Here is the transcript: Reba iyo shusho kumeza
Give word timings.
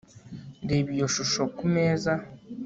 Reba 0.69 0.89
iyo 0.95 1.07
shusho 1.15 1.41
kumeza 1.57 2.11